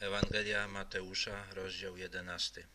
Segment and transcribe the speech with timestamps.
[0.00, 2.66] Ewangelia Mateusza, rozdział 11.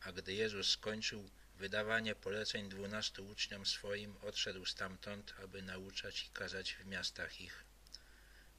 [0.00, 6.74] A gdy Jezus skończył wydawanie poleceń dwunastu uczniom swoim, odszedł stamtąd, aby nauczać i kazać
[6.74, 7.64] w miastach ich.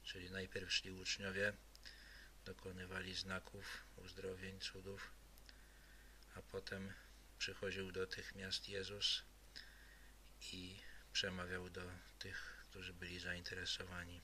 [0.04, 1.52] Czyli najpierw szli uczniowie,
[2.44, 5.12] dokonywali znaków, uzdrowień, cudów,
[6.34, 6.92] a potem
[7.38, 9.22] przychodził do tych miast Jezus
[10.52, 10.80] i
[11.12, 14.20] przemawiał do tych, którzy byli zainteresowani.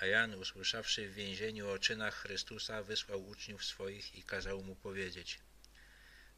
[0.00, 5.40] A Jan, usłyszawszy w więzieniu o czynach Chrystusa, wysłał uczniów swoich i kazał mu powiedzieć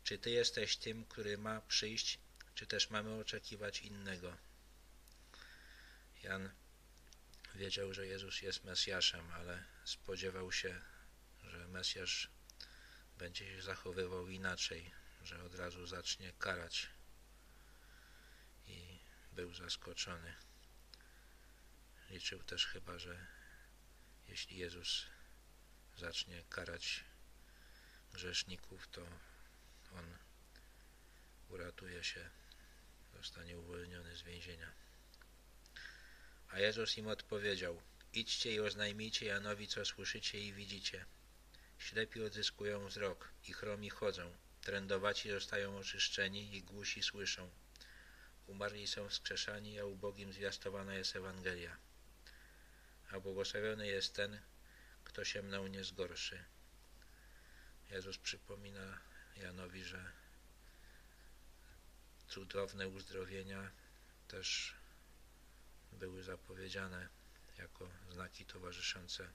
[0.04, 2.18] Czy Ty jesteś tym, który ma przyjść,
[2.54, 4.36] czy też mamy oczekiwać innego?
[6.22, 6.50] Jan
[7.54, 10.80] wiedział, że Jezus jest Mesjaszem, ale spodziewał się,
[11.44, 12.30] że Mesjasz
[13.18, 14.90] będzie się zachowywał inaczej,
[15.22, 16.86] że od razu zacznie karać
[18.66, 18.98] i
[19.32, 20.34] był zaskoczony.
[22.10, 23.41] Liczył też chyba, że
[24.28, 25.06] jeśli Jezus
[25.98, 27.04] zacznie karać
[28.12, 29.02] grzeszników, to
[29.98, 30.16] On
[31.48, 32.30] uratuje się,
[33.14, 34.72] zostanie uwolniony z więzienia.
[36.48, 41.04] A Jezus im odpowiedział, idźcie i oznajmijcie Janowi, co słyszycie i widzicie.
[41.78, 47.50] Ślepi odzyskują wzrok i chromi chodzą, trędowaci zostają oczyszczeni i głusi słyszą.
[48.46, 51.76] Umarli są wskrzeszani, a ubogim zwiastowana jest Ewangelia
[53.12, 54.40] a błogosławiony jest ten,
[55.04, 56.44] kto się mną nie zgorszy.
[57.90, 58.98] Jezus przypomina
[59.36, 60.12] Janowi, że
[62.28, 63.70] cudowne uzdrowienia
[64.28, 64.74] też
[65.92, 67.08] były zapowiedziane
[67.58, 69.28] jako znaki towarzyszące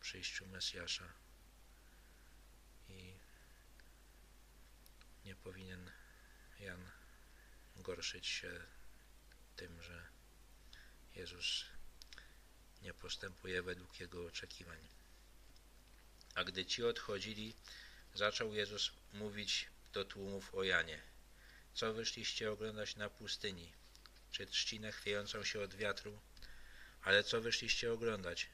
[0.00, 1.12] przyjściu Mesjasza
[2.88, 3.14] i
[5.24, 5.90] nie powinien
[6.60, 6.90] Jan
[7.76, 8.60] gorszyć się
[9.56, 10.08] tym, że
[11.14, 11.75] Jezus
[12.86, 14.78] nie postępuje według jego oczekiwań.
[16.34, 17.54] A gdy ci odchodzili,
[18.14, 21.02] zaczął Jezus mówić do tłumów o Janie.
[21.74, 23.72] Co wyszliście oglądać na pustyni?
[24.30, 26.20] Czy trzcinę chwiejącą się od wiatru?
[27.02, 28.48] Ale co wyszliście oglądać?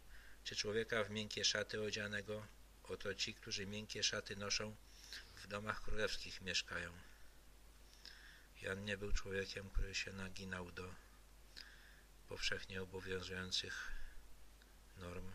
[0.45, 2.47] Czy człowieka w miękkie szaty odzianego?
[2.83, 4.77] Oto ci, którzy miękkie szaty noszą,
[5.35, 6.93] w domach królewskich mieszkają.
[8.63, 10.95] Jan nie był człowiekiem, który się naginał do
[12.29, 14.02] powszechnie obowiązujących
[15.03, 15.33] norm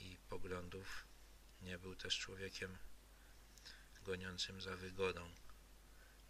[0.00, 1.04] i poglądów.
[1.62, 2.78] Nie był też człowiekiem
[4.02, 5.30] goniącym za wygodą.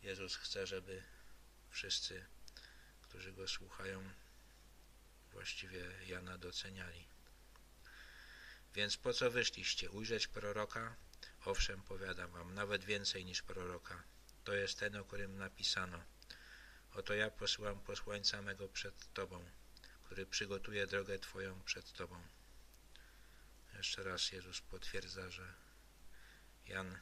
[0.02, 1.02] Jezus chce, żeby
[1.70, 2.26] wszyscy,
[3.02, 4.10] którzy Go słuchają,
[5.32, 7.04] właściwie Jana doceniali.
[8.74, 9.91] Więc po co wyszliście?
[9.91, 10.97] Ujrzeć proroka?
[11.44, 14.03] Owszem, powiadam wam, nawet więcej niż proroka.
[14.44, 16.04] To jest ten, o którym napisano.
[16.94, 19.50] Oto ja posyłam posłańca mego przed Tobą
[20.06, 22.22] który przygotuje drogę Twoją przed Tobą.
[23.75, 25.55] Jeszcze raz Jezus potwierdza, że
[26.67, 26.99] Jan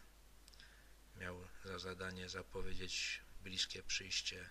[1.17, 4.51] miał za zadanie zapowiedzieć bliskie przyjście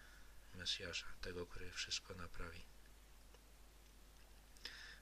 [0.54, 2.66] Mesjasza, tego, który wszystko naprawi.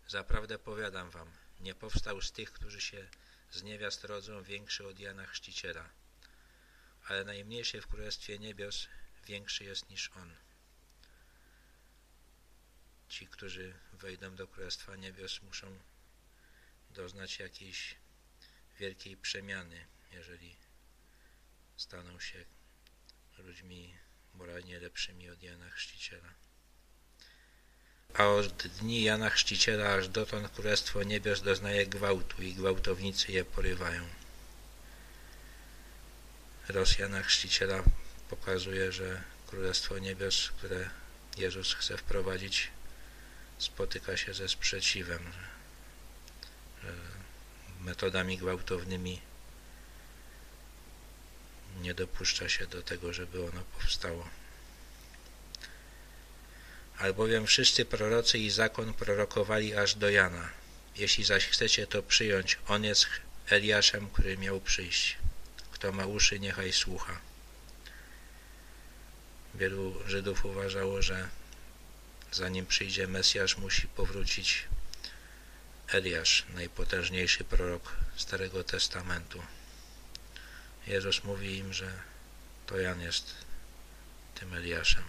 [0.07, 3.09] Zaprawdę powiadam wam, nie powstał z tych, którzy się
[3.51, 5.89] z niewiast rodzą, większy od Jana Chrzciciela,
[7.05, 8.87] ale najmniejszy w Królestwie Niebios
[9.25, 10.35] większy jest niż on
[13.11, 15.79] ci, którzy wejdą do Królestwa Niebios, muszą
[16.89, 17.95] doznać jakiejś
[18.79, 20.55] wielkiej przemiany, jeżeli
[21.77, 22.45] staną się
[23.37, 23.93] ludźmi
[24.33, 26.33] moralnie lepszymi od Jana Chrzciciela.
[28.13, 34.07] A od dni Jana Chrzciciela aż dotąd Królestwo Niebios doznaje gwałtu i gwałtownicy je porywają.
[36.69, 37.83] Los Jana Chrzciciela
[38.29, 40.89] pokazuje, że Królestwo Niebios, które
[41.37, 42.71] Jezus chce wprowadzić,
[43.61, 45.31] spotyka się ze sprzeciwem,
[46.83, 46.93] że
[47.81, 49.21] metodami gwałtownymi
[51.81, 54.29] nie dopuszcza się do tego, żeby ono powstało.
[56.97, 60.49] Albowiem wszyscy prorocy i zakon prorokowali aż do Jana.
[60.95, 63.07] Jeśli zaś chcecie to przyjąć, on jest
[63.49, 65.17] Eliaszem, który miał przyjść.
[65.71, 67.19] Kto ma uszy, niechaj słucha.
[69.55, 71.29] Wielu Żydów uważało, że
[72.31, 74.67] zanim przyjdzie Mesjasz, musi powrócić
[75.87, 79.43] Eliasz, najpotężniejszy prorok Starego Testamentu.
[80.87, 81.91] Jezus mówi im, że
[82.65, 83.33] to Jan jest
[84.35, 85.03] tym Eliaszem.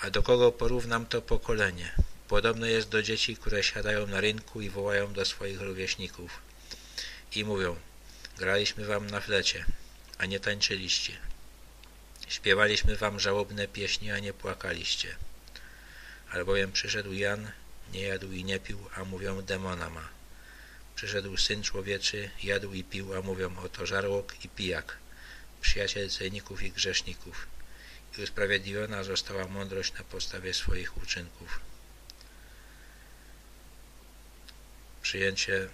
[0.00, 1.94] A do kogo porównam to pokolenie?
[2.28, 6.40] Podobne jest do dzieci, które siadają na rynku i wołają do swoich rówieśników
[7.34, 7.76] i mówią
[8.38, 9.64] graliśmy wam na flecie,
[10.18, 11.16] a nie tańczyliście.
[12.28, 15.16] Śpiewaliśmy wam żałobne pieśni, a nie płakaliście
[16.30, 17.50] albowiem przyszedł Jan,
[17.92, 20.08] nie jadł i nie pił, a mówią demona ma.
[20.96, 24.96] przyszedł Syn Człowieczy, jadł i pił, a mówią oto żarłok i pijak,
[25.60, 27.46] przyjaciel celników i grzeszników.
[28.18, 31.60] I usprawiedliwiona została mądrość na podstawie swoich uczynków.
[35.02, 35.68] Przyjęcie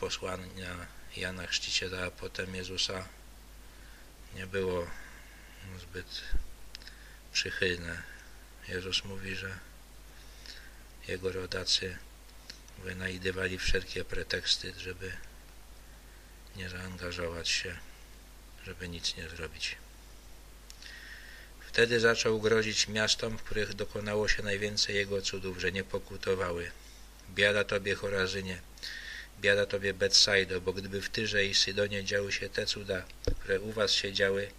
[0.00, 3.08] posłania Jana Chrzciciela, a potem Jezusa
[4.34, 4.86] nie było
[5.80, 6.22] zbyt
[7.32, 8.15] przychylne.
[8.68, 9.58] Jezus mówi, że
[11.08, 11.96] jego rodacy
[12.84, 15.12] wynajdywali wszelkie preteksty, żeby
[16.56, 17.76] nie zaangażować się,
[18.64, 19.76] żeby nic nie zrobić.
[21.60, 26.70] Wtedy zaczął grozić miastom, w których dokonało się najwięcej jego cudów, że nie pokutowały.
[27.34, 28.60] Biada tobie Chorazynie,
[29.40, 33.02] biada tobie Betsaido, bo gdyby w Tyrze i Sydonie działy się te cuda,
[33.40, 34.50] które u was się działy,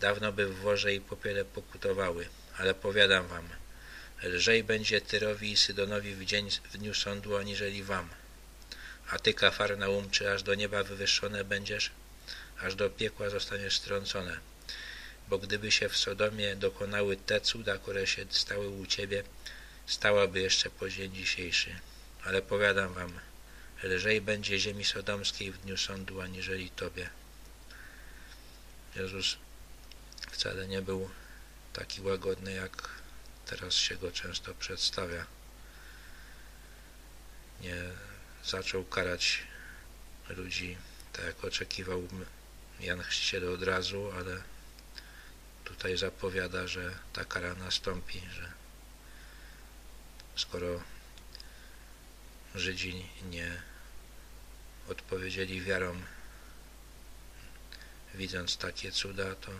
[0.00, 2.28] dawno by w worze i popiele pokutowały.
[2.58, 3.48] Ale powiadam wam,
[4.22, 8.08] lżej będzie Tyrowi i Sydonowi w, dzień, w dniu sądu, aniżeli wam.
[9.10, 11.90] A ty, Kafarnaum, czy aż do nieba wywyższone będziesz?
[12.60, 14.38] Aż do piekła zostaniesz strącone.
[15.28, 19.22] Bo gdyby się w Sodomie dokonały te cuda, które się stały u ciebie,
[19.86, 21.80] stałaby jeszcze po dzień dzisiejszy.
[22.24, 23.20] Ale powiadam wam,
[23.82, 27.10] lżej będzie ziemi sodomskiej w dniu sądu, aniżeli tobie.
[28.96, 29.36] Jezus
[30.30, 31.10] wcale nie był
[31.78, 32.88] taki łagodny, jak
[33.46, 35.26] teraz się go często przedstawia.
[37.60, 37.82] Nie
[38.44, 39.42] zaczął karać
[40.28, 40.76] ludzi
[41.12, 42.08] tak, jak oczekiwał
[42.80, 44.42] Jan Chrzciciel od razu, ale
[45.64, 48.52] tutaj zapowiada, że ta kara nastąpi, że
[50.36, 50.82] skoro
[52.54, 53.62] Żydzi nie
[54.88, 56.02] odpowiedzieli wiarą,
[58.14, 59.50] widząc takie cuda, to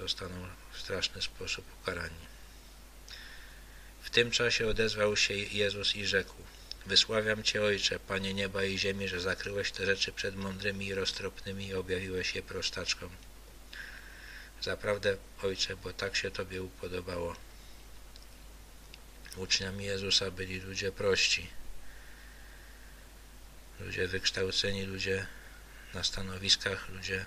[0.00, 2.26] zostaną w straszny sposób ukarani.
[4.02, 6.34] W tym czasie odezwał się Jezus i rzekł
[6.86, 11.66] Wysławiam Cię, Ojcze, Panie nieba i ziemi, że zakryłeś te rzeczy przed mądrymi i roztropnymi
[11.66, 13.10] i objawiłeś je prostaczkom.
[14.62, 17.36] Zaprawdę, Ojcze, bo tak się Tobie upodobało.
[19.36, 21.46] Uczniami Jezusa byli ludzie prości,
[23.80, 25.26] ludzie wykształceni, ludzie
[25.94, 27.24] na stanowiskach, ludzie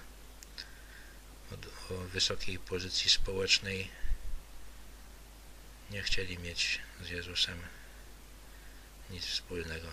[1.89, 3.89] o wysokiej pozycji społecznej
[5.91, 7.57] nie chcieli mieć z Jezusem
[9.09, 9.87] nic wspólnego.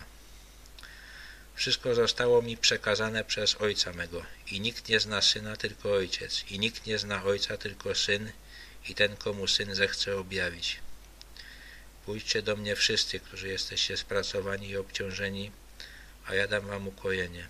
[1.55, 6.59] Wszystko zostało mi przekazane przez Ojca mego i nikt nie zna Syna, tylko Ojciec i
[6.59, 8.31] nikt nie zna Ojca, tylko Syn
[8.89, 10.79] i ten, komu Syn zechce objawić.
[12.05, 15.51] Pójdźcie do mnie wszyscy, którzy jesteście spracowani i obciążeni,
[16.25, 17.47] a ja dam wam ukojenie.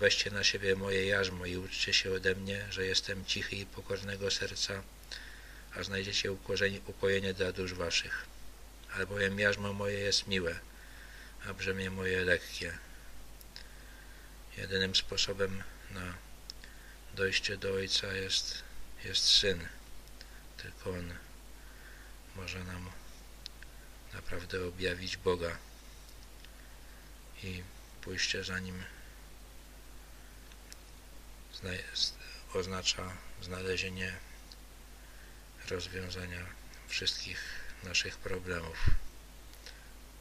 [0.00, 4.30] Weźcie na siebie moje jarzmo i uczcie się ode mnie, że jestem cichy i pokornego
[4.30, 4.82] serca,
[5.74, 6.32] a znajdziecie
[6.86, 8.26] ukojenie dla dusz waszych.
[8.92, 10.60] Albowiem jarzmo moje jest miłe,
[11.46, 12.78] a brzemię moje lekkie.
[14.56, 16.14] Jedynym sposobem na
[17.14, 18.62] dojście do Ojca jest,
[19.04, 19.68] jest Syn.
[20.56, 21.14] Tylko On
[22.36, 22.90] może nam
[24.12, 25.58] naprawdę objawić Boga
[27.42, 27.62] i
[28.00, 28.84] pójście za Nim
[32.54, 33.12] oznacza
[33.42, 34.12] znalezienie
[35.70, 36.46] rozwiązania
[36.88, 37.40] wszystkich
[37.82, 38.90] naszych problemów.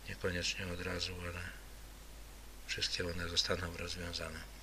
[0.09, 1.41] Niekoniecznie od razu, ale
[2.67, 4.58] wszystkie one zostaną rozwiązane.